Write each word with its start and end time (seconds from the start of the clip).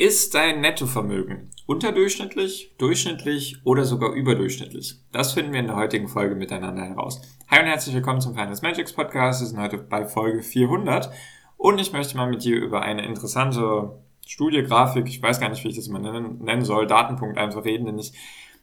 Ist 0.00 0.34
dein 0.34 0.62
Nettovermögen 0.62 1.50
unterdurchschnittlich, 1.66 2.74
durchschnittlich 2.78 3.58
oder 3.64 3.84
sogar 3.84 4.14
überdurchschnittlich? 4.14 4.94
Das 5.12 5.34
finden 5.34 5.52
wir 5.52 5.60
in 5.60 5.66
der 5.66 5.76
heutigen 5.76 6.08
Folge 6.08 6.36
miteinander 6.36 6.86
heraus. 6.86 7.20
Hi 7.50 7.60
und 7.60 7.66
herzlich 7.66 7.94
willkommen 7.94 8.22
zum 8.22 8.32
Finance 8.32 8.62
Magics 8.62 8.94
Podcast. 8.94 9.42
Wir 9.42 9.48
sind 9.48 9.60
heute 9.60 9.76
bei 9.76 10.06
Folge 10.06 10.42
400 10.42 11.10
und 11.58 11.78
ich 11.78 11.92
möchte 11.92 12.16
mal 12.16 12.30
mit 12.30 12.42
dir 12.44 12.56
über 12.56 12.80
eine 12.80 13.04
interessante 13.04 14.02
Studie, 14.26 14.62
Grafik, 14.62 15.06
ich 15.06 15.22
weiß 15.22 15.38
gar 15.38 15.50
nicht, 15.50 15.62
wie 15.64 15.68
ich 15.68 15.76
das 15.76 15.88
mal 15.88 15.98
nennen, 15.98 16.64
soll, 16.64 16.86
Datenpunkt 16.86 17.36
einfach 17.36 17.66
reden, 17.66 17.84
den 17.84 17.98
ich 17.98 18.14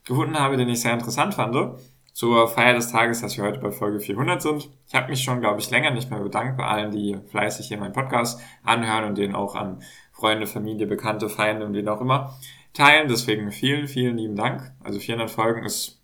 gefunden 0.06 0.40
habe, 0.40 0.58
den 0.58 0.70
ich 0.70 0.82
sehr 0.82 0.94
interessant 0.94 1.36
fand 1.36 1.78
zur 2.14 2.48
Feier 2.48 2.74
des 2.74 2.92
Tages, 2.92 3.22
dass 3.22 3.38
wir 3.38 3.44
heute 3.44 3.60
bei 3.60 3.70
Folge 3.70 4.00
400 4.00 4.42
sind. 4.42 4.72
Ich 4.88 4.96
habe 4.96 5.12
mich 5.12 5.22
schon, 5.22 5.40
glaube 5.40 5.60
ich, 5.60 5.70
länger 5.70 5.92
nicht 5.92 6.10
mehr 6.10 6.20
bedankt 6.20 6.58
bei 6.58 6.66
allen, 6.66 6.90
die 6.90 7.16
fleißig 7.30 7.68
hier 7.68 7.78
meinen 7.78 7.94
Podcast 7.94 8.42
anhören 8.64 9.04
und 9.04 9.20
den 9.20 9.36
auch 9.36 9.54
an 9.54 9.84
Freunde, 10.18 10.48
Familie, 10.48 10.88
Bekannte, 10.88 11.30
Feinde 11.30 11.66
und 11.66 11.74
wen 11.74 11.88
auch 11.88 12.02
immer 12.02 12.36
teilen. 12.74 13.08
Deswegen 13.08 13.52
vielen, 13.52 13.88
vielen 13.88 14.18
lieben 14.18 14.36
Dank. 14.36 14.72
Also 14.84 15.00
400 15.00 15.30
Folgen 15.30 15.64
ist 15.64 16.02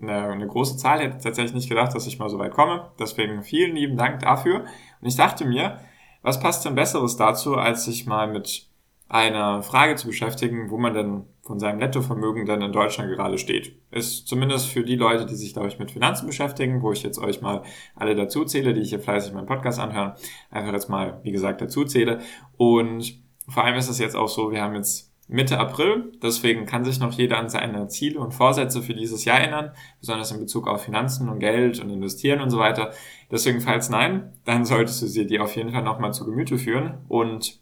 eine, 0.00 0.28
eine 0.28 0.46
große 0.46 0.76
Zahl. 0.76 0.98
Ich 0.98 1.06
hätte 1.06 1.18
tatsächlich 1.18 1.54
nicht 1.54 1.68
gedacht, 1.68 1.94
dass 1.94 2.06
ich 2.06 2.18
mal 2.18 2.28
so 2.28 2.38
weit 2.38 2.52
komme. 2.52 2.90
Deswegen 2.98 3.42
vielen 3.42 3.74
lieben 3.74 3.96
Dank 3.96 4.20
dafür. 4.20 4.60
Und 5.00 5.08
ich 5.08 5.16
dachte 5.16 5.46
mir, 5.46 5.80
was 6.22 6.40
passt 6.40 6.64
denn 6.64 6.74
Besseres 6.74 7.16
dazu, 7.16 7.56
als 7.56 7.84
sich 7.84 8.06
mal 8.06 8.30
mit 8.30 8.68
einer 9.08 9.62
Frage 9.62 9.96
zu 9.96 10.08
beschäftigen, 10.08 10.70
wo 10.70 10.78
man 10.78 10.94
denn 10.94 11.24
von 11.42 11.60
seinem 11.60 11.78
Nettovermögen 11.78 12.46
dann 12.46 12.62
in 12.62 12.72
Deutschland 12.72 13.10
gerade 13.10 13.36
steht. 13.38 13.76
Ist 13.90 14.26
zumindest 14.26 14.66
für 14.66 14.82
die 14.82 14.96
Leute, 14.96 15.26
die 15.26 15.34
sich, 15.34 15.52
glaube 15.52 15.68
ich, 15.68 15.78
mit 15.78 15.90
Finanzen 15.90 16.26
beschäftigen, 16.26 16.82
wo 16.82 16.90
ich 16.90 17.02
jetzt 17.02 17.18
euch 17.18 17.42
mal 17.42 17.62
alle 17.94 18.14
dazu 18.14 18.44
zähle, 18.44 18.72
die 18.72 18.80
ich 18.80 18.88
hier 18.88 19.00
fleißig 19.00 19.34
meinen 19.34 19.46
Podcast 19.46 19.78
anhören, 19.78 20.14
einfach 20.50 20.72
jetzt 20.72 20.88
mal, 20.88 21.20
wie 21.22 21.32
gesagt, 21.32 21.60
dazu 21.60 21.84
zähle. 21.84 22.20
Und 22.56 23.23
vor 23.48 23.64
allem 23.64 23.76
ist 23.76 23.88
es 23.88 23.98
jetzt 23.98 24.16
auch 24.16 24.28
so, 24.28 24.50
wir 24.50 24.62
haben 24.62 24.74
jetzt 24.74 25.12
Mitte 25.26 25.58
April, 25.58 26.12
deswegen 26.22 26.66
kann 26.66 26.84
sich 26.84 27.00
noch 27.00 27.12
jeder 27.12 27.38
an 27.38 27.48
seine 27.48 27.88
Ziele 27.88 28.20
und 28.20 28.34
Vorsätze 28.34 28.82
für 28.82 28.94
dieses 28.94 29.24
Jahr 29.24 29.40
erinnern, 29.40 29.72
besonders 29.98 30.30
in 30.32 30.40
Bezug 30.40 30.68
auf 30.68 30.84
Finanzen 30.84 31.30
und 31.30 31.38
Geld 31.38 31.80
und 31.80 31.88
Investieren 31.88 32.40
und 32.42 32.50
so 32.50 32.58
weiter. 32.58 32.92
Deswegen, 33.30 33.62
falls 33.62 33.88
nein, 33.88 34.34
dann 34.44 34.66
solltest 34.66 35.00
du 35.00 35.06
sie 35.06 35.26
dir 35.26 35.42
auf 35.42 35.56
jeden 35.56 35.70
Fall 35.70 35.82
nochmal 35.82 36.12
zu 36.12 36.26
Gemüte 36.26 36.58
führen 36.58 36.98
und 37.08 37.60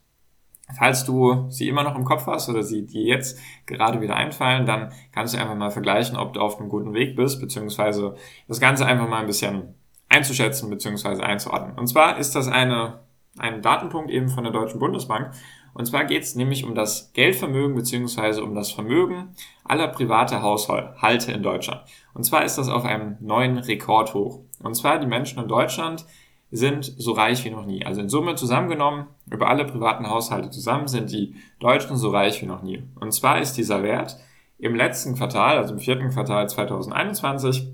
Falls 0.75 1.05
du 1.05 1.47
sie 1.51 1.69
immer 1.69 1.83
noch 1.83 1.97
im 1.97 2.05
Kopf 2.05 2.27
hast 2.27 2.49
oder 2.49 2.63
sie 2.63 2.87
dir 2.87 3.03
jetzt 3.03 3.39
gerade 3.67 4.01
wieder 4.01 4.17
einfallen, 4.17 4.65
dann 4.65 4.93
kannst 5.13 5.35
du 5.35 5.39
einfach 5.39 5.55
mal 5.55 5.71
vergleichen, 5.71 6.17
ob 6.17 6.33
du 6.33 6.41
auf 6.41 6.59
einem 6.59 6.69
guten 6.69 6.95
Weg 6.95 7.17
bist, 7.17 7.41
beziehungsweise 7.41 8.15
das 8.49 8.61
Ganze 8.61 8.87
einfach 8.87 9.09
mal 9.09 9.21
ein 9.21 9.27
bisschen 9.27 9.75
einzuschätzen, 10.09 10.71
beziehungsweise 10.71 11.23
einzuordnen. 11.23 11.77
Und 11.77 11.89
zwar 11.89 12.19
ist 12.19 12.35
das 12.35 12.49
eine, 12.49 13.01
ein 13.39 13.63
Datenpunkt 13.63 14.11
eben 14.11 14.29
von 14.29 14.45
der 14.45 14.53
Deutschen 14.53 14.79
Bundesbank 14.79 15.33
und 15.75 15.87
zwar 15.87 16.05
geht 16.05 16.23
es 16.23 16.35
nämlich 16.35 16.65
um 16.65 16.75
das 16.75 17.13
Geldvermögen 17.13 17.75
beziehungsweise 17.75 18.45
um 18.45 18.55
das 18.55 18.73
Vermögen 18.73 19.35
aller 19.65 19.89
private 19.89 20.43
Haushalte 20.43 21.33
in 21.33 21.43
Deutschland. 21.43 21.83
Und 22.15 22.25
zwar 22.25 22.45
ist 22.45 22.59
das 22.59 22.69
auf 22.69 22.85
einem 22.85 23.17
neuen 23.21 23.59
Rekord 23.59 24.13
hoch. 24.15 24.41
Und 24.63 24.75
zwar 24.75 24.99
die 24.99 25.07
Menschen 25.07 25.43
in 25.43 25.49
Deutschland 25.49 26.05
sind 26.51 26.85
so 26.85 27.13
reich 27.13 27.45
wie 27.47 27.51
noch 27.51 27.65
nie. 27.65 27.87
Also 27.87 28.03
in 28.03 28.11
Summe 28.11 28.35
zusammengenommen, 28.35 29.07
über 29.31 29.49
alle 29.49 29.65
privaten 29.65 30.11
Haushalte 30.11 30.51
zusammen, 30.51 30.87
sind 30.87 31.11
die 31.11 31.37
Deutschen 31.59 31.97
so 31.97 32.11
reich 32.11 32.43
wie 32.43 32.47
noch 32.47 32.63
nie. 32.63 32.83
Und 33.01 33.13
zwar 33.13 33.41
ist 33.41 33.55
dieser 33.55 33.83
Wert 33.83 34.19
im 34.59 34.75
letzten 34.75 35.17
Quartal, 35.17 35.57
also 35.57 35.73
im 35.73 35.81
vierten 35.81 36.11
Quartal 36.11 36.47
2021, 36.49 37.73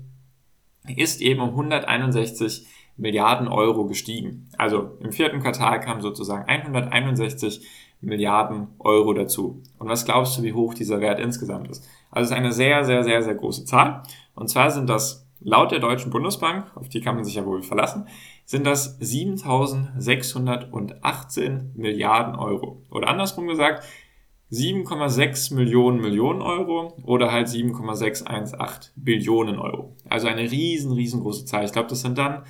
ist 0.95 1.19
eben 1.21 1.41
um 1.41 1.49
161 1.49 2.65
Milliarden 2.99 3.47
Euro 3.47 3.87
gestiegen. 3.87 4.47
Also 4.57 4.97
im 4.99 5.11
vierten 5.11 5.41
Quartal 5.41 5.79
kam 5.79 6.01
sozusagen 6.01 6.47
161 6.47 7.67
Milliarden 8.01 8.67
Euro 8.79 9.13
dazu. 9.13 9.61
Und 9.77 9.89
was 9.89 10.05
glaubst 10.05 10.35
du, 10.37 10.43
wie 10.43 10.53
hoch 10.53 10.73
dieser 10.73 11.01
Wert 11.01 11.19
insgesamt 11.19 11.67
ist? 11.69 11.85
Also 12.11 12.25
es 12.25 12.31
ist 12.31 12.37
eine 12.37 12.51
sehr, 12.51 12.83
sehr, 12.85 13.03
sehr, 13.03 13.21
sehr 13.23 13.35
große 13.35 13.65
Zahl. 13.65 14.03
Und 14.35 14.49
zwar 14.49 14.71
sind 14.71 14.89
das 14.89 15.27
laut 15.41 15.71
der 15.71 15.79
Deutschen 15.79 16.11
Bundesbank, 16.11 16.65
auf 16.75 16.89
die 16.89 16.99
kann 17.01 17.15
man 17.15 17.23
sich 17.23 17.35
ja 17.35 17.45
wohl 17.45 17.63
verlassen, 17.63 18.07
sind 18.45 18.67
das 18.67 18.99
7.618 18.99 21.75
Milliarden 21.75 22.35
Euro. 22.35 22.83
Oder 22.89 23.07
andersrum 23.07 23.47
gesagt, 23.47 23.85
7,6 24.51 25.53
Millionen 25.53 26.01
Millionen 26.01 26.41
Euro 26.41 26.97
oder 27.03 27.31
halt 27.31 27.47
7,618 27.47 28.91
Billionen 28.95 29.59
Euro. 29.59 29.95
Also 30.09 30.27
eine 30.27 30.49
riesen, 30.49 30.91
riesengroße 30.91 31.45
Zahl. 31.45 31.65
Ich 31.65 31.71
glaube, 31.71 31.89
das 31.89 32.01
sind 32.01 32.17
dann 32.17 32.43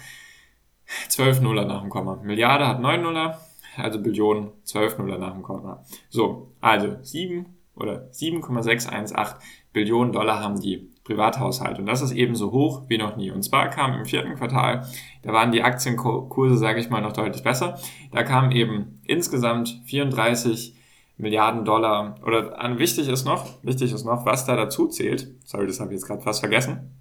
12 1.10 1.42
Nuller 1.42 1.66
nach 1.66 1.82
dem 1.82 1.90
Komma. 1.90 2.20
Milliarde 2.24 2.68
hat 2.68 2.82
9 2.82 3.02
Nuller, 3.02 3.40
also 3.78 4.02
Billionen 4.02 4.52
12 4.64 4.98
Nuller 5.00 5.18
nach 5.18 5.34
dem 5.34 5.44
Komma. 5.44 5.84
So, 6.10 6.52
also 6.60 6.98
7 7.02 7.46
oder 7.76 8.08
7,618 8.12 9.40
Billionen 9.72 10.12
Dollar 10.12 10.42
haben 10.42 10.60
die 10.60 10.90
Privathaushalte. 11.04 11.82
Und 11.82 11.88
das 11.88 12.02
ist 12.02 12.12
eben 12.12 12.36
so 12.36 12.52
hoch 12.52 12.84
wie 12.88 12.98
noch 12.98 13.16
nie. 13.16 13.32
Und 13.32 13.44
zwar 13.44 13.70
kam 13.70 13.94
im 13.94 14.06
vierten 14.06 14.36
Quartal, 14.36 14.86
da 15.22 15.34
waren 15.34 15.52
die 15.52 15.64
Aktienkurse, 15.64 16.58
sage 16.58 16.80
ich 16.80 16.90
mal, 16.90 17.02
noch 17.02 17.14
deutlich 17.14 17.44
besser. 17.44 17.78
Da 18.12 18.24
kamen 18.24 18.52
eben 18.52 19.02
insgesamt 19.06 19.82
34 19.86 20.76
Milliarden 21.18 21.66
Dollar. 21.66 22.16
Oder 22.26 22.60
an 22.60 22.80
wichtig 22.80 23.10
ist 23.10 23.26
noch, 23.26 23.46
wichtig 23.64 23.92
ist 23.92 24.06
noch, 24.06 24.26
was 24.26 24.46
da 24.46 24.56
dazu 24.56 24.88
zählt. 24.88 25.28
Sorry, 25.44 25.68
das 25.68 25.80
habe 25.80 25.92
ich 25.92 26.00
jetzt 26.00 26.08
gerade 26.08 26.22
fast 26.22 26.40
vergessen. 26.40 26.96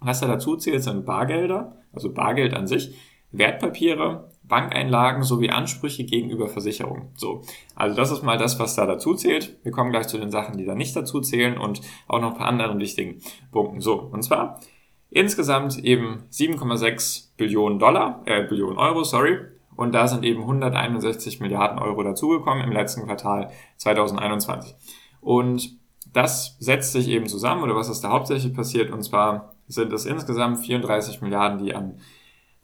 Was 0.00 0.20
da 0.20 0.28
dazu 0.28 0.56
zählt, 0.56 0.82
sind 0.82 1.04
Bargelder, 1.04 1.76
also 1.92 2.12
Bargeld 2.12 2.54
an 2.54 2.66
sich, 2.66 2.94
Wertpapiere, 3.30 4.30
Bankeinlagen 4.44 5.22
sowie 5.22 5.50
Ansprüche 5.50 6.04
gegenüber 6.04 6.48
Versicherungen. 6.48 7.10
So, 7.14 7.42
also 7.74 7.94
das 7.94 8.10
ist 8.10 8.22
mal 8.22 8.38
das, 8.38 8.58
was 8.58 8.74
da 8.74 8.86
dazu 8.86 9.14
zählt. 9.14 9.58
Wir 9.62 9.72
kommen 9.72 9.90
gleich 9.90 10.08
zu 10.08 10.18
den 10.18 10.30
Sachen, 10.30 10.56
die 10.56 10.64
da 10.64 10.74
nicht 10.74 10.96
dazu 10.96 11.20
zählen 11.20 11.58
und 11.58 11.82
auch 12.06 12.20
noch 12.20 12.32
ein 12.32 12.38
paar 12.38 12.48
anderen 12.48 12.80
wichtigen 12.80 13.20
Punkten. 13.52 13.80
So, 13.80 14.00
und 14.00 14.22
zwar 14.22 14.60
insgesamt 15.10 15.78
eben 15.78 16.24
7,6 16.30 17.36
Billionen 17.36 17.78
Dollar, 17.78 18.22
äh, 18.24 18.44
Billionen 18.44 18.78
Euro, 18.78 19.04
sorry. 19.04 19.38
Und 19.76 19.94
da 19.94 20.08
sind 20.08 20.24
eben 20.24 20.40
161 20.40 21.40
Milliarden 21.40 21.78
Euro 21.78 22.02
dazugekommen 22.02 22.64
im 22.64 22.72
letzten 22.72 23.04
Quartal 23.04 23.52
2021. 23.76 24.74
Und 25.20 25.78
das 26.12 26.56
setzt 26.58 26.92
sich 26.92 27.08
eben 27.08 27.28
zusammen, 27.28 27.62
oder 27.62 27.76
was 27.76 27.88
ist 27.88 28.02
da 28.02 28.08
hauptsächlich 28.08 28.54
passiert? 28.54 28.90
Und 28.90 29.02
zwar 29.02 29.54
sind 29.68 29.92
es 29.92 30.06
insgesamt 30.06 30.58
34 30.58 31.20
Milliarden, 31.20 31.58
die 31.58 31.74
an 31.74 32.00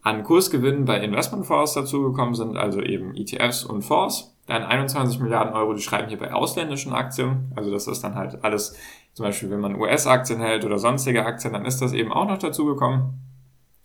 an 0.04 0.22
Kursgewinnen 0.22 0.84
bei 0.84 1.00
Investmentfonds 1.00 1.72
dazugekommen 1.72 2.34
sind, 2.34 2.58
also 2.58 2.80
eben 2.82 3.16
ETFs 3.16 3.64
und 3.64 3.82
Fonds. 3.82 4.36
Dann 4.46 4.62
21 4.62 5.18
Milliarden 5.18 5.54
Euro, 5.54 5.72
die 5.72 5.80
schreiben 5.80 6.08
hier 6.08 6.18
bei 6.18 6.32
ausländischen 6.32 6.92
Aktien. 6.92 7.50
Also 7.56 7.70
das 7.70 7.86
ist 7.86 8.04
dann 8.04 8.14
halt 8.14 8.44
alles, 8.44 8.76
zum 9.14 9.24
Beispiel 9.24 9.48
wenn 9.48 9.60
man 9.60 9.80
US-Aktien 9.80 10.40
hält 10.40 10.66
oder 10.66 10.78
sonstige 10.78 11.24
Aktien, 11.24 11.54
dann 11.54 11.64
ist 11.64 11.80
das 11.80 11.94
eben 11.94 12.12
auch 12.12 12.28
noch 12.28 12.36
dazugekommen. 12.36 13.14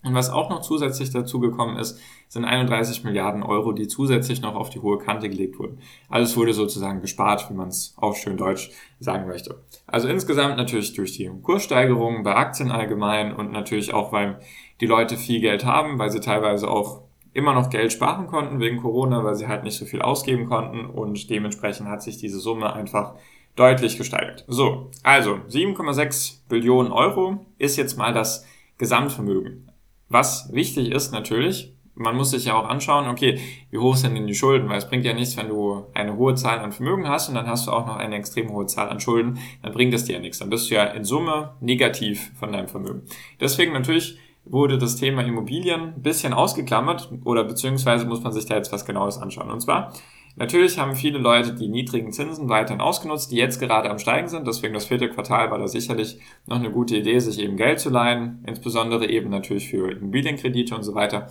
Und 0.02 0.13
was 0.13 0.30
auch 0.30 0.50
noch 0.50 0.62
zusätzlich 0.62 1.12
dazugekommen 1.12 1.78
ist, 1.78 2.00
sind 2.30 2.46
31 2.46 3.03
Milliarden 3.03 3.44
Euro, 3.44 3.74
die 3.74 3.88
zusätzlich 3.88 4.41
noch 4.41 4.56
auf 4.56 4.69
die 4.69 4.80
hohe 4.80 4.97
Kante 4.97 5.30
gelegt 5.30 5.59
wurden. 5.59 5.80
Also 6.09 6.31
es 6.31 6.38
wurde 6.38 6.53
sozusagen 6.53 7.01
gespart, 7.01 7.50
wie 7.50 7.53
man 7.53 7.68
es 7.69 7.96
auf 7.97 8.18
schön 8.18 8.38
Deutsch 8.38 8.72
sagen 9.00 9.27
möchte. 9.27 9.62
Also 9.88 10.07
insgesamt 10.07 10.56
natürlich 10.56 10.94
durch 10.94 11.13
die 11.18 11.30
Kurssteigerungen 11.42 12.24
bei 12.24 12.36
Aktien 12.36 12.72
allgemein 12.72 13.33
und 13.33 13.51
natürlich 13.51 13.94
auch, 13.94 14.13
weil 14.13 14.39
die 14.81 14.86
Leute 14.86 15.18
viel 15.18 15.42
Geld 15.42 15.66
haben, 15.66 16.00
weil 16.00 16.12
sie 16.12 16.20
teilweise 16.20 16.70
auch 16.70 17.04
immer 17.34 17.54
noch 17.54 17.70
Geld 17.70 17.92
sparen 17.92 18.28
konnten 18.28 18.60
wegen 18.60 18.78
Corona, 18.78 19.24
weil 19.24 19.36
sie 19.36 19.48
halt 19.48 19.64
nicht 19.64 19.78
so 19.78 19.86
viel 19.86 20.02
ausgeben 20.02 20.48
konnten 20.48 20.86
und 20.86 21.30
dementsprechend 21.30 21.88
hat 21.88 22.02
sich 22.02 22.18
diese 22.18 22.40
Summe 22.40 22.74
einfach 22.74 23.16
deutlich 23.56 23.98
gesteigert. 23.98 24.46
So, 24.48 24.90
also 25.04 25.36
7,6 25.50 26.48
Billionen 26.48 26.92
Euro 26.92 27.46
ist 27.58 27.78
jetzt 27.78 27.98
mal 27.98 28.14
das 28.14 28.48
Gesamtvermögen. 28.78 29.72
Was 30.08 30.52
wichtig 30.54 30.92
ist 30.92 31.12
natürlich, 31.12 31.74
man 31.94 32.16
muss 32.16 32.32
sich 32.32 32.46
ja 32.46 32.56
auch 32.56 32.68
anschauen, 32.68 33.10
okay, 33.10 33.40
wie 33.70 33.78
hoch 33.78 33.96
sind 33.96 34.16
denn 34.16 34.25
die 34.25 34.34
Schulden? 34.34 34.70
Weil 34.70 34.78
es 34.78 34.88
bringt 34.88 35.04
ja 35.04 35.14
nichts, 35.14 35.36
wenn 35.36 35.50
du 35.50 35.86
eine 35.94 36.16
hohe 36.16 36.34
Zahl 36.34 36.60
an 36.60 36.72
Vermögen 36.72 37.08
hast 37.08 37.28
und 37.28 37.36
dann 37.36 37.48
hast 37.48 37.68
du 37.68 37.72
auch 37.72 37.86
noch 37.86 37.98
eine 37.98 38.16
extrem 38.16 38.50
hohe 38.50 38.66
Zahl 38.66 38.90
an 38.90 39.02
Schulden, 39.02 39.38
dann 39.62 39.74
bringt 39.74 39.94
das 39.94 40.06
dir 40.06 40.14
ja 40.14 40.20
nichts. 40.20 40.40
Dann 40.40 40.50
bist 40.50 40.72
du 40.72 40.75
ja 40.75 40.86
in 40.86 41.04
Summe 41.04 41.56
negativ 41.60 42.32
von 42.40 42.54
deinem 42.54 42.70
Vermögen. 42.70 43.04
Deswegen 43.42 43.74
natürlich 43.74 44.18
wurde 44.50 44.78
das 44.78 44.96
Thema 44.96 45.24
Immobilien 45.24 45.94
ein 45.96 46.01
bisschen 46.01 46.34
ausgeklammert 46.34 47.12
oder 47.24 47.44
beziehungsweise 47.44 48.06
muss 48.06 48.24
man 48.24 48.34
sich 48.34 48.46
da 48.46 48.56
jetzt 48.56 48.72
was 48.72 48.86
Genaues 48.86 49.18
anschauen. 49.18 49.51
Und 49.51 49.62
zwar 49.62 49.94
Natürlich 50.40 50.80
haben 50.80 50.96
viele 50.96 51.19
Leute 51.19 51.54
die 51.54 51.68
niedrigen 51.68 52.13
Zinsen 52.13 52.48
weiterhin 52.48 52.80
ausgenutzt, 52.80 53.30
die 53.30 53.36
jetzt 53.36 53.60
gerade 53.60 53.90
am 53.90 54.00
Steigen 54.00 54.30
sind. 54.30 54.48
Deswegen 54.48 54.74
das 54.74 54.86
vierte 54.86 55.10
Quartal 55.10 55.51
war 55.51 55.57
da 55.57 55.68
sicherlich 55.68 56.18
noch 56.48 56.56
eine 56.56 56.72
gute 56.72 56.96
Idee, 56.96 57.19
sich 57.19 57.40
eben 57.40 57.57
Geld 57.57 57.81
zu 57.81 57.90
leihen, 57.90 58.42
insbesondere 58.48 59.10
eben 59.10 59.30
natürlich 59.30 59.69
für 59.69 59.92
Immobilienkredite 59.92 60.75
und 60.75 60.84
so 60.84 60.96
weiter. 60.96 61.28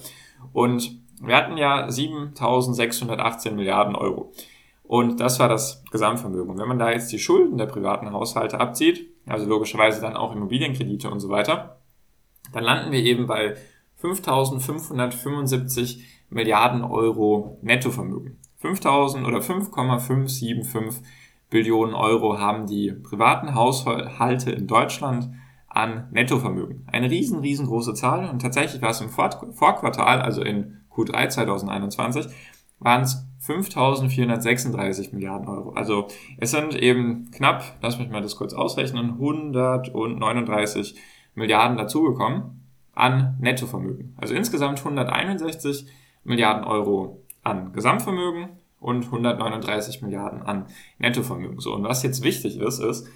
Und 0.52 1.00
wir 1.22 1.34
hatten 1.34 1.56
ja 1.56 1.86
7.618 1.86 3.52
Milliarden 3.52 3.96
Euro. 3.96 4.30
Und 4.82 5.20
das 5.20 5.40
war 5.40 5.48
das 5.48 5.84
Gesamtvermögen. 5.90 6.58
Wenn 6.58 6.68
man 6.68 6.78
da 6.78 6.90
jetzt 6.90 7.10
die 7.10 7.18
Schulden 7.18 7.56
der 7.56 7.66
privaten 7.66 8.12
Haushalte 8.12 8.60
abzieht, 8.60 9.08
also 9.26 9.46
logischerweise 9.46 10.02
dann 10.02 10.16
auch 10.16 10.34
Immobilienkredite 10.34 11.10
und 11.10 11.20
so 11.20 11.30
weiter, 11.30 11.78
dann 12.52 12.64
landen 12.64 12.92
wir 12.92 13.00
eben 13.00 13.26
bei 13.26 13.56
5.575 14.02 16.00
Milliarden 16.30 16.84
Euro 16.84 17.58
Nettovermögen. 17.62 18.38
5.000 18.62 19.26
oder 19.26 19.40
5,575 19.40 21.02
Billionen 21.50 21.94
Euro 21.94 22.38
haben 22.38 22.66
die 22.66 22.92
privaten 22.92 23.54
Haushalte 23.54 24.50
in 24.50 24.66
Deutschland 24.66 25.30
an 25.66 26.08
Nettovermögen. 26.10 26.86
Eine 26.86 27.10
riesen, 27.10 27.38
riesengroße 27.40 27.94
Zahl 27.94 28.28
und 28.28 28.42
tatsächlich 28.42 28.82
war 28.82 28.90
es 28.90 29.00
im 29.00 29.08
Vorquartal, 29.08 30.20
also 30.20 30.42
in 30.42 30.80
Q3 30.94 31.28
2021, 31.28 32.26
waren 32.80 33.02
es 33.02 33.26
5.436 33.46 35.14
Milliarden 35.14 35.48
Euro. 35.48 35.70
Also 35.70 36.08
es 36.38 36.50
sind 36.50 36.74
eben 36.74 37.30
knapp, 37.30 37.78
lass 37.80 37.98
mich 37.98 38.10
mal 38.10 38.20
das 38.20 38.36
kurz 38.36 38.52
ausrechnen, 38.52 39.12
139 39.12 40.96
Milliarden 41.38 41.78
dazugekommen 41.78 42.64
an 42.94 43.36
Nettovermögen. 43.40 44.14
Also 44.18 44.34
insgesamt 44.34 44.78
161 44.80 45.86
Milliarden 46.24 46.64
Euro 46.64 47.24
an 47.42 47.72
Gesamtvermögen 47.72 48.50
und 48.80 49.04
139 49.04 50.02
Milliarden 50.02 50.42
an 50.42 50.66
Nettovermögen. 50.98 51.60
So, 51.60 51.74
und 51.74 51.84
was 51.84 52.02
jetzt 52.02 52.22
wichtig 52.22 52.58
ist, 52.58 52.80
ist, 52.80 53.08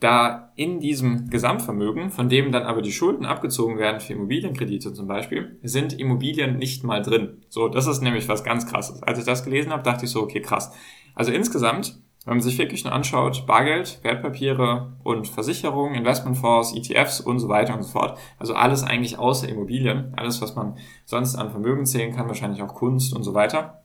da 0.00 0.52
in 0.56 0.80
diesem 0.80 1.30
Gesamtvermögen, 1.30 2.10
von 2.10 2.28
dem 2.28 2.50
dann 2.50 2.64
aber 2.64 2.82
die 2.82 2.90
Schulden 2.90 3.24
abgezogen 3.24 3.78
werden 3.78 4.00
für 4.00 4.14
Immobilienkredite 4.14 4.92
zum 4.92 5.06
Beispiel, 5.06 5.58
sind 5.62 5.98
Immobilien 5.98 6.58
nicht 6.58 6.82
mal 6.82 7.02
drin. 7.02 7.42
So, 7.48 7.68
das 7.68 7.86
ist 7.86 8.02
nämlich 8.02 8.28
was 8.28 8.42
ganz 8.42 8.66
krasses. 8.66 9.02
Als 9.02 9.20
ich 9.20 9.24
das 9.24 9.44
gelesen 9.44 9.70
habe, 9.70 9.84
dachte 9.84 10.06
ich 10.06 10.10
so, 10.10 10.22
okay, 10.22 10.40
krass. 10.40 10.74
Also 11.14 11.30
insgesamt, 11.30 12.00
wenn 12.24 12.34
man 12.34 12.40
sich 12.40 12.58
wirklich 12.58 12.84
nur 12.84 12.92
anschaut, 12.92 13.46
Bargeld, 13.46 13.98
Wertpapiere 14.02 14.92
und 15.02 15.26
Versicherungen, 15.26 15.96
Investmentfonds, 15.96 16.74
ETFs 16.76 17.20
und 17.20 17.40
so 17.40 17.48
weiter 17.48 17.74
und 17.74 17.82
so 17.82 17.90
fort, 17.90 18.18
also 18.38 18.54
alles 18.54 18.84
eigentlich 18.84 19.18
außer 19.18 19.48
Immobilien, 19.48 20.12
alles, 20.16 20.40
was 20.40 20.54
man 20.54 20.76
sonst 21.04 21.34
an 21.34 21.50
Vermögen 21.50 21.84
zählen 21.84 22.14
kann, 22.14 22.28
wahrscheinlich 22.28 22.62
auch 22.62 22.74
Kunst 22.74 23.14
und 23.14 23.24
so 23.24 23.34
weiter. 23.34 23.82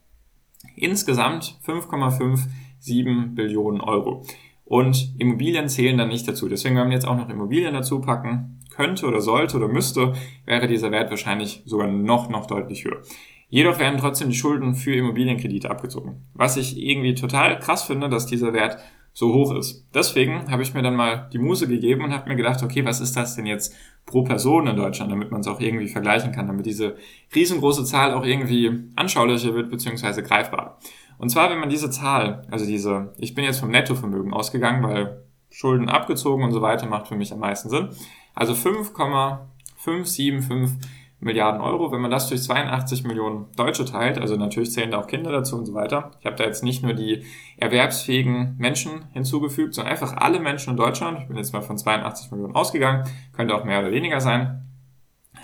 Insgesamt 0.76 1.60
5,57 1.66 3.34
Billionen 3.34 3.82
Euro. 3.82 4.24
Und 4.66 5.16
Immobilien 5.18 5.70
zählen 5.70 5.98
dann 5.98 6.10
nicht 6.10 6.28
dazu. 6.28 6.50
Deswegen, 6.50 6.76
wenn 6.76 6.84
man 6.84 6.92
jetzt 6.92 7.08
auch 7.08 7.16
noch 7.16 7.30
Immobilien 7.30 7.74
dazu 7.74 8.02
packen 8.02 8.60
könnte 8.70 9.08
oder 9.08 9.22
sollte 9.22 9.58
oder 9.58 9.70
müsste, 9.70 10.14
wäre 10.46 10.68
dieser 10.68 10.92
Wert 10.92 11.10
wahrscheinlich 11.10 11.64
sogar 11.66 11.88
noch, 11.88 12.30
noch 12.30 12.46
deutlich 12.46 12.84
höher. 12.84 13.02
Jedoch 13.50 13.80
werden 13.80 14.00
trotzdem 14.00 14.30
die 14.30 14.36
Schulden 14.36 14.76
für 14.76 14.94
Immobilienkredite 14.94 15.70
abgezogen. 15.70 16.26
Was 16.34 16.58
ich 16.58 16.78
irgendwie 16.78 17.16
total 17.16 17.60
krass 17.60 17.84
finde, 17.84 18.10
dass 18.10 18.26
dieser 18.26 18.54
Wert 18.54 18.78
so 19.14 19.34
hoch 19.34 19.56
ist. 19.56 19.88
Deswegen 19.96 20.52
habe 20.52 20.62
ich 20.62 20.76
mir 20.76 20.84
dann 20.84 20.96
mal 20.96 21.28
die 21.34 21.40
Muse 21.40 21.68
gegeben 21.68 22.04
und 22.04 22.14
habe 22.14 22.30
mir 22.30 22.36
gedacht, 22.36 22.62
okay, 22.62 22.86
was 22.86 23.00
ist 23.00 23.18
das 23.18 23.36
denn 23.36 23.48
jetzt 23.48 23.74
pro 24.06 24.24
Person 24.24 24.68
in 24.68 24.76
Deutschland, 24.76 25.12
damit 25.12 25.32
man 25.32 25.42
es 25.42 25.48
auch 25.48 25.60
irgendwie 25.60 25.88
vergleichen 25.88 26.32
kann, 26.32 26.46
damit 26.46 26.68
diese 26.68 26.98
riesengroße 27.34 27.84
Zahl 27.84 28.14
auch 28.14 28.24
irgendwie 28.24 28.92
anschaulicher 28.96 29.56
wird 29.56 29.72
bzw. 29.72 30.22
greifbar. 30.22 30.78
Und 31.18 31.30
zwar, 31.30 31.50
wenn 31.50 31.60
man 31.60 31.70
diese 31.70 31.90
Zahl, 31.90 32.46
also 32.52 32.68
diese, 32.68 33.14
ich 33.18 33.34
bin 33.34 33.44
jetzt 33.44 33.60
vom 33.60 33.72
Nettovermögen 33.72 34.34
ausgegangen, 34.34 34.84
weil 34.84 35.24
Schulden 35.50 35.90
abgezogen 35.90 36.44
und 36.44 36.52
so 36.52 36.62
weiter 36.62 36.86
macht 36.86 37.08
für 37.08 37.16
mich 37.16 37.34
am 37.34 37.40
meisten 37.40 37.70
Sinn. 37.70 37.90
Also 38.36 38.54
5,575 38.54 40.78
Milliarden 41.20 41.62
Euro. 41.62 41.92
Wenn 41.92 42.02
man 42.02 42.12
das 42.12 42.30
durch 42.30 42.44
82 42.44 43.04
Millionen 43.04 43.52
Deutsche 43.56 43.86
teilt, 43.86 44.20
also 44.20 44.36
natürlich 44.36 44.72
zählen 44.72 44.92
da 44.92 45.00
auch 45.00 45.08
Kinder 45.08 45.32
dazu 45.32 45.58
und 45.58 45.66
so 45.66 45.74
weiter. 45.74 46.12
Ich 46.20 46.26
habe 46.26 46.36
da 46.36 46.44
jetzt 46.44 46.64
nicht 46.64 46.84
nur 46.84 46.94
die 46.94 47.26
erwerbsfähigen 47.58 48.56
Menschen 48.58 49.06
hinzugefügt, 49.14 49.74
sondern 49.74 49.92
einfach 49.92 50.16
alle 50.18 50.40
Menschen 50.40 50.72
in 50.72 50.78
Deutschland. 50.78 51.20
Ich 51.20 51.28
bin 51.28 51.38
jetzt 51.38 51.54
mal 51.54 51.62
von 51.62 51.78
82 51.78 52.32
Millionen 52.32 52.56
ausgegangen, 52.56 53.06
könnte 53.34 53.56
auch 53.56 53.64
mehr 53.64 53.80
oder 53.80 53.92
weniger 53.92 54.22
sein. 54.22 54.64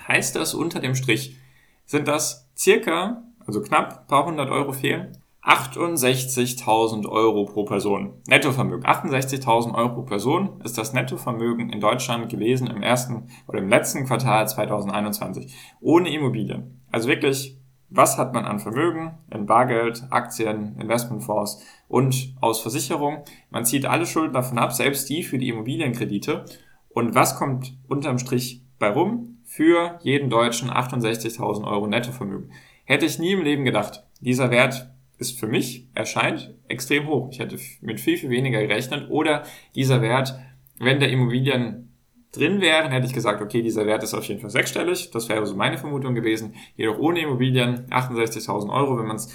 Heißt 0.08 0.36
das 0.36 0.54
unter 0.54 0.80
dem 0.80 0.96
Strich, 0.96 1.38
sind 1.86 2.08
das 2.08 2.52
circa, 2.56 3.24
also 3.46 3.62
knapp 3.62 4.08
paar 4.08 4.26
hundert 4.26 4.50
Euro 4.52 4.74
fehlen, 4.74 5.18
68.000 5.46 7.06
Euro 7.10 7.46
pro 7.46 7.66
Person. 7.66 8.14
Nettovermögen. 8.28 8.86
68.000 8.86 9.76
Euro 9.76 9.90
pro 9.90 10.02
Person 10.04 10.62
ist 10.64 10.78
das 10.78 10.94
Nettovermögen 10.94 11.70
in 11.70 11.82
Deutschland 11.82 12.30
gewesen 12.30 12.68
im 12.68 12.82
ersten 12.82 13.28
oder 13.48 13.60
im 13.60 13.68
letzten 13.68 14.06
Quartal 14.06 14.48
2021. 14.48 15.54
Ohne 15.82 16.14
Immobilien. 16.14 16.82
Also 16.92 17.10
wirklich, 17.10 17.58
was 17.90 18.18
hat 18.18 18.34
man 18.34 18.46
an 18.46 18.60
Vermögen 18.60 19.18
in 19.32 19.46
Bargeld, 19.46 20.04
Aktien, 20.12 20.78
Investmentfonds 20.80 21.62
und 21.90 22.36
aus 22.40 22.62
Versicherung? 22.62 23.24
Man 23.50 23.66
zieht 23.66 23.86
alle 23.86 24.06
Schulden 24.06 24.34
davon 24.34 24.58
ab, 24.58 24.72
selbst 24.72 25.10
die 25.10 25.24
für 25.24 25.38
die 25.38 25.50
Immobilienkredite. 25.50 26.46
Und 26.88 27.16
was 27.16 27.38
kommt 27.38 27.78
unterm 27.90 28.18
Strich 28.18 28.64
bei 28.80 28.90
rum? 28.90 29.40
Für 29.44 30.00
jeden 30.04 30.30
Deutschen 30.30 30.72
68.000 30.72 31.68
Euro 31.68 31.86
Nettovermögen. 31.88 32.52
Hätte 32.86 33.06
ich 33.06 33.20
nie 33.20 33.34
im 33.34 33.44
Leben 33.44 33.66
gedacht. 33.66 34.06
Dieser 34.22 34.50
Wert 34.50 34.93
ist 35.18 35.40
für 35.40 35.48
mich, 35.48 35.88
erscheint 35.94 36.54
extrem 36.68 37.08
hoch. 37.08 37.30
Ich 37.32 37.40
hätte 37.40 37.58
mit 37.82 38.00
viel, 38.00 38.18
viel 38.18 38.30
weniger 38.30 38.62
gerechnet. 38.62 39.10
Oder 39.10 39.44
dieser 39.76 40.02
Wert, 40.02 40.36
wenn 40.80 41.00
der 41.00 41.10
Immobilien 41.10 41.94
drin 42.32 42.62
wären, 42.62 42.92
hätte 42.92 43.06
ich 43.06 43.14
gesagt, 43.14 43.42
okay, 43.42 43.62
dieser 43.62 43.86
Wert 43.86 44.04
ist 44.04 44.14
auf 44.14 44.26
jeden 44.26 44.42
Fall 44.42 44.50
sechsstellig. 44.50 45.12
Das 45.12 45.30
wäre 45.30 45.46
so 45.46 45.56
meine 45.56 45.78
Vermutung 45.78 46.16
gewesen. 46.16 46.56
Jedoch 46.76 46.98
ohne 46.98 47.22
Immobilien 47.22 47.88
68.000 47.90 48.74
Euro. 48.74 48.98
Wenn 48.98 49.08
man 49.08 49.18
es 49.18 49.34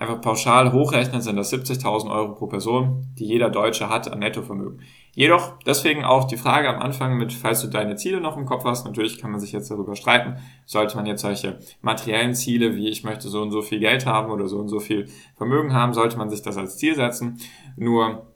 einfach 0.00 0.22
pauschal 0.22 0.72
hochrechnet, 0.72 1.22
sind 1.22 1.36
das 1.36 1.52
70.000 1.52 2.10
Euro 2.10 2.34
pro 2.34 2.46
Person, 2.46 3.06
die 3.18 3.26
jeder 3.26 3.50
Deutsche 3.50 3.90
hat 3.90 4.10
an 4.10 4.20
Nettovermögen. 4.20 4.80
Jedoch 5.12 5.58
deswegen 5.66 6.04
auch 6.04 6.24
die 6.24 6.38
Frage 6.38 6.70
am 6.70 6.80
Anfang 6.80 7.18
mit, 7.18 7.34
falls 7.34 7.60
du 7.60 7.68
deine 7.68 7.96
Ziele 7.96 8.20
noch 8.20 8.38
im 8.38 8.46
Kopf 8.46 8.64
hast, 8.64 8.86
natürlich 8.86 9.18
kann 9.18 9.30
man 9.30 9.40
sich 9.40 9.52
jetzt 9.52 9.70
darüber 9.70 9.94
streiten, 9.94 10.36
sollte 10.64 10.96
man 10.96 11.04
jetzt 11.04 11.20
solche 11.20 11.58
materiellen 11.82 12.34
Ziele 12.34 12.76
wie 12.76 12.88
ich 12.88 13.04
möchte 13.04 13.28
so 13.28 13.42
und 13.42 13.50
so 13.50 13.60
viel 13.60 13.78
Geld 13.78 14.06
haben 14.06 14.30
oder 14.30 14.48
so 14.48 14.58
und 14.58 14.68
so 14.68 14.80
viel 14.80 15.06
Vermögen 15.36 15.74
haben, 15.74 15.92
sollte 15.92 16.16
man 16.16 16.30
sich 16.30 16.40
das 16.40 16.56
als 16.56 16.78
Ziel 16.78 16.94
setzen. 16.94 17.38
Nur 17.76 18.26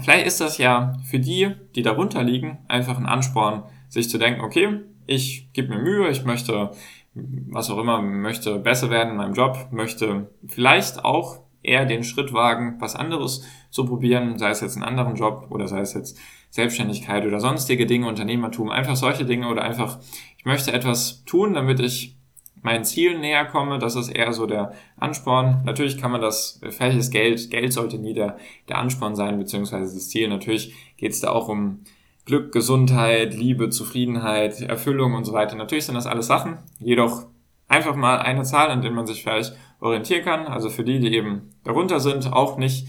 vielleicht 0.00 0.26
ist 0.26 0.40
das 0.40 0.58
ja 0.58 0.92
für 1.04 1.18
die, 1.18 1.50
die 1.74 1.82
darunter 1.82 2.22
liegen, 2.22 2.58
einfach 2.68 2.96
ein 2.96 3.06
Ansporn, 3.06 3.64
sich 3.88 4.08
zu 4.08 4.18
denken, 4.18 4.42
okay, 4.42 4.82
ich 5.06 5.52
gebe 5.52 5.74
mir 5.74 5.82
Mühe, 5.82 6.08
ich 6.10 6.24
möchte, 6.24 6.70
was 7.14 7.70
auch 7.70 7.78
immer, 7.78 8.00
möchte 8.00 8.58
besser 8.58 8.90
werden 8.90 9.10
in 9.10 9.16
meinem 9.16 9.34
Job, 9.34 9.68
möchte 9.70 10.30
vielleicht 10.46 11.04
auch 11.04 11.40
eher 11.62 11.84
den 11.84 12.04
Schritt 12.04 12.32
wagen, 12.32 12.76
was 12.80 12.96
anderes 12.96 13.44
zu 13.70 13.84
probieren, 13.84 14.38
sei 14.38 14.50
es 14.50 14.60
jetzt 14.60 14.76
einen 14.76 14.84
anderen 14.84 15.16
Job 15.16 15.46
oder 15.50 15.68
sei 15.68 15.80
es 15.80 15.94
jetzt 15.94 16.18
Selbstständigkeit 16.50 17.24
oder 17.24 17.40
sonstige 17.40 17.86
Dinge, 17.86 18.08
Unternehmertum, 18.08 18.70
einfach 18.70 18.96
solche 18.96 19.24
Dinge 19.24 19.48
oder 19.48 19.62
einfach, 19.62 19.98
ich 20.36 20.44
möchte 20.44 20.72
etwas 20.72 21.24
tun, 21.24 21.54
damit 21.54 21.80
ich 21.80 22.16
meinen 22.62 22.84
Zielen 22.84 23.20
näher 23.20 23.44
komme. 23.44 23.78
Das 23.78 23.96
ist 23.96 24.08
eher 24.08 24.32
so 24.32 24.46
der 24.46 24.72
Ansporn. 24.96 25.62
Natürlich 25.64 25.98
kann 25.98 26.12
man 26.12 26.20
das, 26.20 26.60
ist 26.62 27.10
Geld, 27.10 27.50
Geld 27.50 27.72
sollte 27.72 27.98
nie 27.98 28.14
der, 28.14 28.38
der 28.68 28.78
Ansporn 28.78 29.16
sein, 29.16 29.38
beziehungsweise 29.38 29.94
das 29.94 30.08
Ziel. 30.08 30.28
Natürlich 30.28 30.74
geht 30.96 31.12
es 31.12 31.20
da 31.20 31.30
auch 31.30 31.48
um 31.48 31.80
Glück, 32.24 32.52
Gesundheit, 32.52 33.34
Liebe, 33.34 33.70
Zufriedenheit, 33.70 34.60
Erfüllung 34.60 35.14
und 35.14 35.24
so 35.24 35.32
weiter. 35.32 35.56
Natürlich 35.56 35.86
sind 35.86 35.96
das 35.96 36.06
alles 36.06 36.26
Sachen. 36.26 36.58
Jedoch 36.78 37.26
einfach 37.68 37.96
mal 37.96 38.18
eine 38.18 38.44
Zahl, 38.44 38.70
an 38.70 38.82
der 38.82 38.92
man 38.92 39.06
sich 39.06 39.22
vielleicht 39.22 39.54
orientieren 39.80 40.24
kann. 40.24 40.46
Also 40.46 40.70
für 40.70 40.84
die, 40.84 41.00
die 41.00 41.14
eben 41.14 41.50
darunter 41.64 42.00
sind, 42.00 42.32
auch 42.32 42.58
nicht 42.58 42.86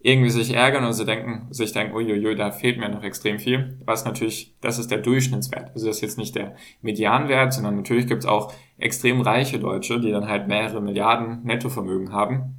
irgendwie 0.00 0.30
sich 0.30 0.54
ärgern 0.54 0.84
und 0.84 0.92
sie 0.92 1.04
denken, 1.04 1.48
sich 1.50 1.72
denken, 1.72 1.94
uiuiui, 1.94 2.36
da 2.36 2.52
fehlt 2.52 2.78
mir 2.78 2.88
noch 2.88 3.02
extrem 3.02 3.38
viel. 3.40 3.78
Was 3.84 4.04
natürlich, 4.04 4.54
das 4.60 4.78
ist 4.78 4.90
der 4.92 4.98
Durchschnittswert. 4.98 5.72
Also 5.74 5.86
das 5.86 5.96
ist 5.96 6.02
jetzt 6.02 6.18
nicht 6.18 6.36
der 6.36 6.54
Medianwert, 6.82 7.52
sondern 7.52 7.76
natürlich 7.76 8.06
gibt 8.06 8.22
es 8.22 8.28
auch 8.28 8.52
extrem 8.78 9.20
reiche 9.20 9.58
Deutsche, 9.58 9.98
die 9.98 10.12
dann 10.12 10.28
halt 10.28 10.46
mehrere 10.46 10.80
Milliarden 10.80 11.42
Nettovermögen 11.42 12.12
haben. 12.12 12.54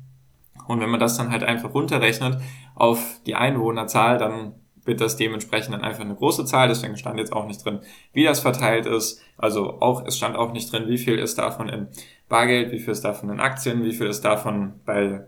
Und 0.67 0.81
wenn 0.81 0.89
man 0.89 0.99
das 0.99 1.17
dann 1.17 1.31
halt 1.31 1.43
einfach 1.43 1.73
runterrechnet 1.73 2.39
auf 2.75 3.21
die 3.25 3.35
Einwohnerzahl, 3.35 4.17
dann 4.17 4.53
wird 4.89 4.99
das 4.99 5.15
dementsprechend 5.15 5.73
dann 5.73 5.83
einfach 5.83 6.01
eine 6.01 6.15
große 6.15 6.43
Zahl. 6.43 6.67
Deswegen 6.67 6.97
stand 6.97 7.17
jetzt 7.17 7.31
auch 7.31 7.45
nicht 7.47 7.63
drin, 7.63 7.79
wie 8.11 8.25
das 8.25 8.41
verteilt 8.41 8.85
ist. 8.85 9.21
Also 9.37 9.79
auch, 9.79 10.05
es 10.05 10.17
stand 10.17 10.35
auch 10.35 10.51
nicht 10.51 10.71
drin, 10.71 10.89
wie 10.89 10.97
viel 10.97 11.17
ist 11.17 11.37
davon 11.37 11.69
in 11.69 11.87
Bargeld, 12.27 12.73
wie 12.73 12.79
viel 12.79 12.91
ist 12.91 13.05
davon 13.05 13.29
in 13.29 13.39
Aktien, 13.39 13.83
wie 13.83 13.93
viel 13.93 14.07
ist 14.07 14.25
davon 14.25 14.73
bei 14.85 15.21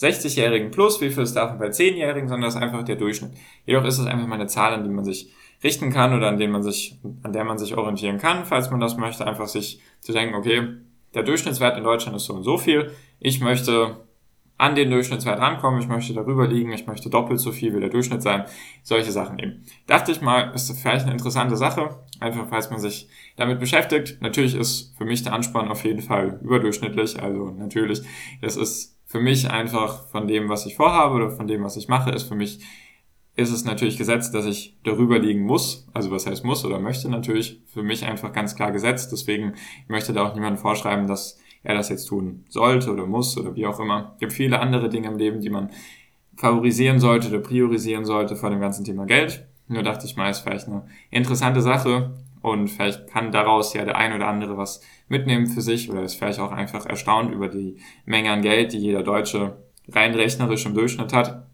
60-Jährigen 0.00 0.72
plus, 0.72 1.00
wie 1.00 1.10
viel 1.10 1.22
ist 1.22 1.36
davon 1.36 1.58
bei 1.58 1.68
10-Jährigen, 1.68 2.28
sondern 2.28 2.48
das 2.48 2.56
ist 2.56 2.62
einfach 2.62 2.82
der 2.82 2.96
Durchschnitt. 2.96 3.32
Jedoch 3.64 3.84
ist 3.84 3.98
es 3.98 4.06
einfach 4.06 4.26
mal 4.26 4.34
eine 4.34 4.48
Zahl, 4.48 4.74
an 4.74 4.82
die 4.82 4.90
man 4.90 5.04
sich 5.04 5.32
richten 5.62 5.92
kann 5.92 6.14
oder 6.14 6.28
an, 6.28 6.50
man 6.50 6.62
sich, 6.62 6.98
an 7.22 7.32
der 7.32 7.44
man 7.44 7.58
sich 7.58 7.76
orientieren 7.76 8.18
kann, 8.18 8.44
falls 8.44 8.70
man 8.70 8.80
das 8.80 8.96
möchte, 8.96 9.26
einfach 9.26 9.46
sich 9.46 9.80
zu 10.00 10.12
denken, 10.12 10.34
okay, 10.34 10.68
der 11.14 11.22
Durchschnittswert 11.22 11.78
in 11.78 11.84
Deutschland 11.84 12.16
ist 12.16 12.24
so 12.24 12.34
und 12.34 12.42
so 12.42 12.58
viel. 12.58 12.90
Ich 13.20 13.40
möchte 13.40 13.96
an 14.56 14.74
den 14.74 14.90
Durchschnittswert 14.90 15.40
rankommen, 15.40 15.80
ich 15.80 15.88
möchte 15.88 16.14
darüber 16.14 16.46
liegen, 16.46 16.72
ich 16.72 16.86
möchte 16.86 17.10
doppelt 17.10 17.40
so 17.40 17.50
viel 17.50 17.74
wie 17.74 17.80
der 17.80 17.88
Durchschnitt 17.88 18.22
sein, 18.22 18.44
solche 18.82 19.10
Sachen 19.10 19.38
eben. 19.38 19.64
Dachte 19.86 20.12
ich 20.12 20.20
mal, 20.20 20.52
ist 20.54 20.70
vielleicht 20.78 21.04
eine 21.04 21.12
interessante 21.12 21.56
Sache, 21.56 21.98
einfach 22.20 22.46
falls 22.48 22.70
man 22.70 22.78
sich 22.78 23.08
damit 23.36 23.58
beschäftigt. 23.58 24.18
Natürlich 24.20 24.54
ist 24.54 24.96
für 24.96 25.04
mich 25.04 25.22
der 25.22 25.32
Anspann 25.32 25.68
auf 25.68 25.84
jeden 25.84 26.02
Fall 26.02 26.38
überdurchschnittlich, 26.42 27.20
also 27.20 27.50
natürlich, 27.50 28.02
das 28.42 28.56
ist 28.56 28.96
für 29.06 29.20
mich 29.20 29.50
einfach 29.50 30.06
von 30.08 30.26
dem, 30.26 30.48
was 30.48 30.66
ich 30.66 30.76
vorhabe 30.76 31.14
oder 31.16 31.30
von 31.30 31.46
dem, 31.46 31.62
was 31.64 31.76
ich 31.76 31.88
mache, 31.88 32.10
ist 32.10 32.24
für 32.24 32.36
mich 32.36 32.60
ist 33.36 33.50
es 33.50 33.64
natürlich 33.64 33.98
gesetzt, 33.98 34.32
dass 34.34 34.46
ich 34.46 34.76
darüber 34.84 35.18
liegen 35.18 35.42
muss. 35.42 35.88
Also 35.92 36.10
was 36.10 36.26
heißt 36.26 36.44
muss 36.44 36.64
oder 36.64 36.78
möchte 36.78 37.08
natürlich. 37.08 37.60
Für 37.66 37.82
mich 37.82 38.04
einfach 38.04 38.32
ganz 38.32 38.54
klar 38.54 38.70
gesetzt. 38.70 39.10
Deswegen 39.10 39.54
möchte 39.88 40.12
da 40.12 40.24
auch 40.24 40.34
niemand 40.34 40.60
vorschreiben, 40.60 41.08
dass 41.08 41.40
er 41.64 41.74
das 41.74 41.88
jetzt 41.88 42.06
tun 42.06 42.44
sollte 42.48 42.92
oder 42.92 43.06
muss 43.06 43.36
oder 43.36 43.56
wie 43.56 43.66
auch 43.66 43.80
immer. 43.80 44.12
Es 44.14 44.20
gibt 44.20 44.32
viele 44.32 44.60
andere 44.60 44.88
Dinge 44.88 45.08
im 45.08 45.18
Leben, 45.18 45.40
die 45.40 45.50
man 45.50 45.70
favorisieren 46.36 47.00
sollte 47.00 47.28
oder 47.28 47.38
priorisieren 47.38 48.04
sollte 48.04 48.36
vor 48.36 48.50
dem 48.50 48.60
ganzen 48.60 48.84
Thema 48.84 49.06
Geld. 49.06 49.46
Nur 49.66 49.82
dachte 49.82 50.06
ich 50.06 50.16
mal, 50.16 50.30
ist 50.30 50.40
vielleicht 50.40 50.68
eine 50.68 50.86
interessante 51.10 51.62
Sache 51.62 52.12
und 52.42 52.68
vielleicht 52.68 53.08
kann 53.08 53.32
daraus 53.32 53.72
ja 53.72 53.84
der 53.84 53.96
ein 53.96 54.12
oder 54.12 54.28
andere 54.28 54.58
was 54.58 54.82
mitnehmen 55.08 55.46
für 55.46 55.62
sich 55.62 55.90
oder 55.90 56.02
ist 56.02 56.16
vielleicht 56.16 56.38
auch 56.38 56.52
einfach 56.52 56.84
erstaunt 56.84 57.32
über 57.32 57.48
die 57.48 57.78
Menge 58.04 58.30
an 58.30 58.42
Geld, 58.42 58.72
die 58.72 58.78
jeder 58.78 59.02
Deutsche 59.02 59.56
rein 59.88 60.14
rechnerisch 60.14 60.66
im 60.66 60.74
Durchschnitt 60.74 61.12
hat. 61.14 61.46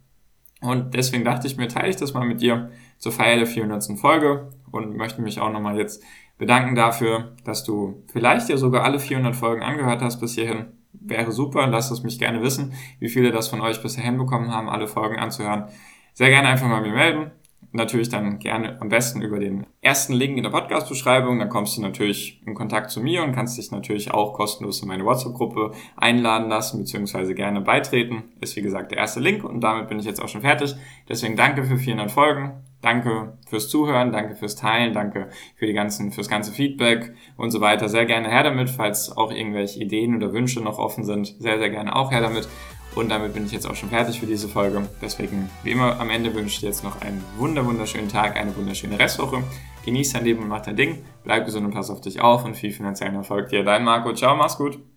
Und 0.60 0.94
deswegen 0.94 1.24
dachte 1.24 1.46
ich 1.46 1.56
mir, 1.56 1.68
teile 1.68 1.90
ich 1.90 1.96
das 1.96 2.12
mal 2.12 2.26
mit 2.26 2.40
dir 2.40 2.70
zur 2.98 3.12
Feier 3.12 3.36
der 3.36 3.46
400. 3.46 3.98
Folge 3.98 4.50
und 4.70 4.96
möchte 4.96 5.22
mich 5.22 5.40
auch 5.40 5.52
nochmal 5.52 5.78
jetzt 5.78 6.02
bedanken 6.40 6.74
dafür, 6.74 7.36
dass 7.44 7.62
du 7.62 8.02
vielleicht 8.10 8.48
ja 8.48 8.56
sogar 8.56 8.82
alle 8.82 8.98
400 8.98 9.36
Folgen 9.36 9.62
angehört 9.62 10.02
hast 10.02 10.18
bis 10.18 10.34
hierhin. 10.34 10.72
Wäre 10.92 11.30
super, 11.30 11.68
lasst 11.68 11.92
es 11.92 12.02
mich 12.02 12.18
gerne 12.18 12.42
wissen, 12.42 12.72
wie 12.98 13.08
viele 13.08 13.30
das 13.30 13.46
von 13.46 13.60
euch 13.60 13.80
bisher 13.80 14.02
hinbekommen 14.02 14.50
haben, 14.50 14.68
alle 14.68 14.88
Folgen 14.88 15.18
anzuhören. 15.18 15.66
Sehr 16.14 16.30
gerne 16.30 16.48
einfach 16.48 16.66
mal 16.66 16.82
mir 16.82 16.92
melden 16.92 17.30
natürlich 17.72 18.08
dann 18.08 18.38
gerne 18.38 18.80
am 18.80 18.88
besten 18.88 19.22
über 19.22 19.38
den 19.38 19.66
ersten 19.80 20.12
Link 20.12 20.36
in 20.36 20.42
der 20.42 20.50
Podcast-Beschreibung. 20.50 21.38
Dann 21.38 21.48
kommst 21.48 21.76
du 21.76 21.82
natürlich 21.82 22.42
in 22.46 22.54
Kontakt 22.54 22.90
zu 22.90 23.00
mir 23.00 23.22
und 23.22 23.32
kannst 23.32 23.58
dich 23.58 23.70
natürlich 23.70 24.12
auch 24.12 24.34
kostenlos 24.34 24.82
in 24.82 24.88
meine 24.88 25.04
WhatsApp-Gruppe 25.04 25.72
einladen 25.96 26.48
lassen, 26.48 26.78
beziehungsweise 26.78 27.34
gerne 27.34 27.60
beitreten. 27.60 28.24
Ist 28.40 28.56
wie 28.56 28.62
gesagt 28.62 28.90
der 28.90 28.98
erste 28.98 29.20
Link 29.20 29.44
und 29.44 29.60
damit 29.60 29.88
bin 29.88 29.98
ich 29.98 30.06
jetzt 30.06 30.22
auch 30.22 30.28
schon 30.28 30.42
fertig. 30.42 30.74
Deswegen 31.08 31.36
danke 31.36 31.64
für 31.64 31.76
400 31.76 32.10
Folgen. 32.10 32.64
Danke 32.82 33.36
fürs 33.46 33.68
Zuhören, 33.68 34.10
danke 34.10 34.34
fürs 34.34 34.56
Teilen, 34.56 34.94
danke 34.94 35.28
für 35.56 35.66
die 35.66 35.74
ganzen, 35.74 36.12
fürs 36.12 36.28
ganze 36.28 36.50
Feedback 36.50 37.14
und 37.36 37.50
so 37.50 37.60
weiter. 37.60 37.88
Sehr 37.88 38.06
gerne 38.06 38.28
her 38.28 38.42
damit, 38.42 38.70
falls 38.70 39.14
auch 39.14 39.30
irgendwelche 39.30 39.80
Ideen 39.80 40.16
oder 40.16 40.32
Wünsche 40.32 40.60
noch 40.60 40.78
offen 40.78 41.04
sind. 41.04 41.34
Sehr, 41.38 41.58
sehr 41.58 41.70
gerne 41.70 41.94
auch 41.94 42.10
her 42.10 42.22
damit. 42.22 42.48
Und 42.94 43.10
damit 43.10 43.34
bin 43.34 43.46
ich 43.46 43.52
jetzt 43.52 43.66
auch 43.66 43.76
schon 43.76 43.90
fertig 43.90 44.18
für 44.18 44.26
diese 44.26 44.48
Folge. 44.48 44.88
Deswegen, 45.00 45.48
wie 45.62 45.70
immer, 45.70 46.00
am 46.00 46.10
Ende 46.10 46.34
wünsche 46.34 46.54
ich 46.54 46.60
dir 46.60 46.66
jetzt 46.66 46.82
noch 46.82 47.00
einen 47.02 47.22
wunder 47.36 47.64
wunderschönen 47.64 48.08
Tag, 48.08 48.36
eine 48.36 48.56
wunderschöne 48.56 48.98
Restwoche. 48.98 49.44
Genieß 49.84 50.12
dein 50.12 50.24
Leben 50.24 50.42
und 50.42 50.48
mach 50.48 50.62
dein 50.62 50.76
Ding. 50.76 51.04
Bleib 51.22 51.46
gesund 51.46 51.66
und 51.66 51.72
pass 51.72 51.90
auf 51.90 52.00
dich 52.00 52.20
auf 52.20 52.44
und 52.44 52.56
viel 52.56 52.72
finanziellen 52.72 53.14
Erfolg 53.14 53.50
dir. 53.50 53.62
Dein 53.62 53.84
Marco. 53.84 54.12
Ciao, 54.12 54.34
mach's 54.36 54.56
gut. 54.56 54.80